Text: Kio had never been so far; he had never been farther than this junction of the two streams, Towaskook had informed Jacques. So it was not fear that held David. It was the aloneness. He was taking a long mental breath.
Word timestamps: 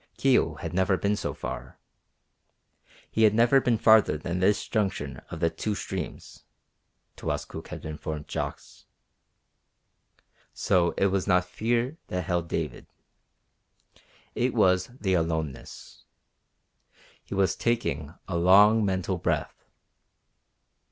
Kio 0.17 0.55
had 0.55 0.73
never 0.73 0.97
been 0.97 1.15
so 1.15 1.31
far; 1.31 1.77
he 3.11 3.21
had 3.21 3.35
never 3.35 3.61
been 3.61 3.77
farther 3.77 4.17
than 4.17 4.39
this 4.39 4.67
junction 4.67 5.17
of 5.29 5.39
the 5.41 5.51
two 5.51 5.75
streams, 5.75 6.43
Towaskook 7.15 7.67
had 7.67 7.85
informed 7.85 8.27
Jacques. 8.27 8.63
So 10.55 10.95
it 10.97 11.11
was 11.11 11.27
not 11.27 11.45
fear 11.45 11.97
that 12.07 12.23
held 12.23 12.49
David. 12.49 12.87
It 14.33 14.55
was 14.55 14.87
the 14.87 15.13
aloneness. 15.13 16.03
He 17.23 17.35
was 17.35 17.55
taking 17.55 18.11
a 18.27 18.37
long 18.37 18.83
mental 18.83 19.19
breath. 19.19 19.67